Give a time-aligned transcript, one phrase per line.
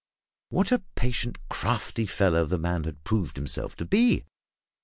[0.49, 4.23] What a patient, crafty fellow the man had proved himself to be!